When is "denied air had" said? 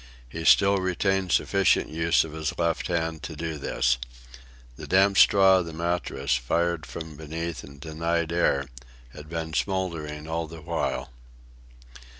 7.79-9.29